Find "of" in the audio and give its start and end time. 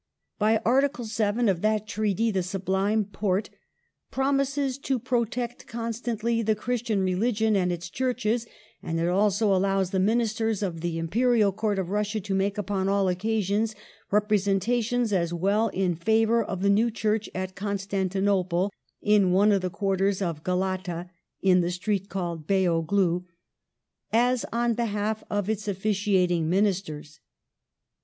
1.47-1.61, 10.63-10.81, 11.77-11.89, 16.43-16.63, 19.51-19.61, 20.25-20.43, 25.29-25.47